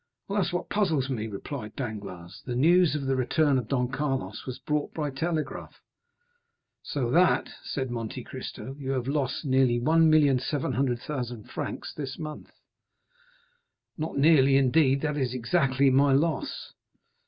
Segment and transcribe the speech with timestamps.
[0.27, 4.47] "Well, that's what puzzles me," replied Danglars; "the news of the return of Don Carlos
[4.47, 5.79] was brought by telegraph."
[6.81, 12.49] "So that," said Monte Cristo, "you have lost nearly 1,700,000 francs this month."
[13.95, 16.73] "Not nearly, indeed; that is exactly my loss."